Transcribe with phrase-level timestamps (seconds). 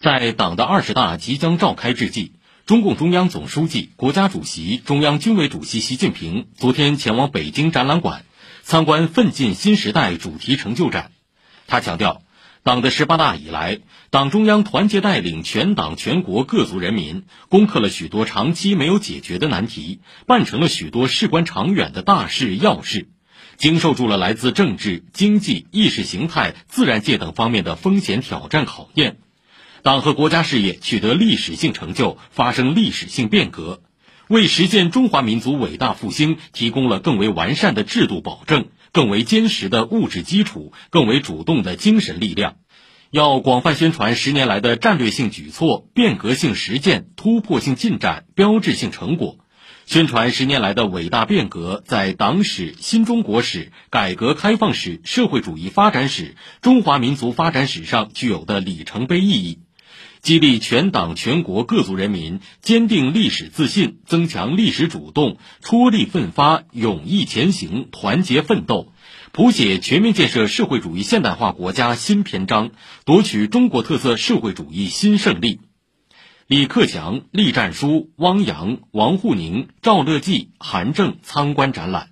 [0.00, 2.32] 在党的二十大即将召开之际，
[2.64, 8.24] 中共中央总书记、国家主席、中央军委主席习近平昨天前往北京展览馆
[8.62, 11.12] 参观“奋进新时代”主题成就展。
[11.66, 12.22] 他强调，
[12.62, 23.10] 党的十八大以来，党中央团结带领全党全国各族人民，攻克了许多长期没有解决的难题，办成了许多事关长远的大事要事，
[23.58, 29.18] 经受住了来自政治、经济、意识形态、自然界等方面的风险挑战考验。
[29.82, 33.82] 党和国家事业取得历史性成就，发生历史性变革，
[34.28, 42.56] 为实现中华民族伟大复兴提供了更为完善的制度保证、更为坚实的物质基础、更为主动的精神力量。
[43.10, 49.38] 要广泛宣传十年来的战略性举措、变革性实践、突破性进展、标志性成果，
[49.84, 59.58] 宣传十年来的伟大变革在党史、新中国史、改革开放史、社会主义发展史、中华民族发展史上具有的里程碑意义。
[60.22, 68.92] 激励全党全国各族人民坚定历史自信，增强历史主动，出力奋发，勇毅前行，团结奋斗，
[69.32, 72.70] 谱写全面建设社会主义现代化国家新篇章，
[73.06, 75.60] 夺取中国特色社会主义新胜利。
[76.46, 82.10] 李克强、栗战书、汪洋、王沪宁、赵乐际、韩正参观展览。